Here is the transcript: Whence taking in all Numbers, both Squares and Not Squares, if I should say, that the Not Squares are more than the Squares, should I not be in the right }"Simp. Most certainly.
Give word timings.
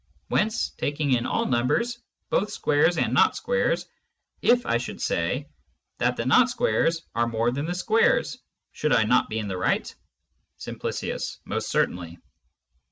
Whence 0.29 0.71
taking 0.71 1.11
in 1.13 1.27
all 1.27 1.45
Numbers, 1.45 1.99
both 2.31 2.49
Squares 2.51 2.97
and 2.97 3.13
Not 3.13 3.35
Squares, 3.35 3.85
if 4.41 4.65
I 4.65 4.77
should 4.79 4.99
say, 4.99 5.47
that 5.99 6.15
the 6.15 6.25
Not 6.25 6.49
Squares 6.49 7.03
are 7.13 7.27
more 7.27 7.51
than 7.51 7.67
the 7.67 7.75
Squares, 7.75 8.39
should 8.71 8.93
I 8.93 9.03
not 9.03 9.29
be 9.29 9.37
in 9.37 9.47
the 9.47 9.59
right 9.59 9.93
}"Simp. 10.57 10.83
Most 11.45 11.69
certainly. 11.69 12.17